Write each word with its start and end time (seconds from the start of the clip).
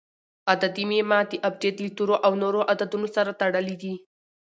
عددي 0.51 0.83
معما 0.91 1.19
د 1.31 1.33
ابجد 1.47 1.75
له 1.85 1.89
تورو 1.97 2.15
او 2.25 2.31
نورو 2.43 2.59
عددونو 2.71 3.07
سره 3.15 3.31
تړلي 3.39 3.75
دي. 3.81 3.93